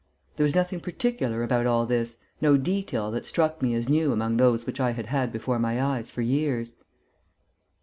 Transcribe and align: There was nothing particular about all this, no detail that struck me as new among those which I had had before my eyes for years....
There 0.35 0.43
was 0.43 0.55
nothing 0.55 0.79
particular 0.79 1.43
about 1.43 1.67
all 1.67 1.85
this, 1.85 2.17
no 2.41 2.57
detail 2.57 3.11
that 3.11 3.27
struck 3.27 3.61
me 3.61 3.75
as 3.75 3.87
new 3.87 4.11
among 4.11 4.37
those 4.37 4.65
which 4.65 4.79
I 4.79 4.93
had 4.93 5.05
had 5.05 5.31
before 5.31 5.59
my 5.59 5.79
eyes 5.79 6.09
for 6.09 6.23
years.... 6.23 6.75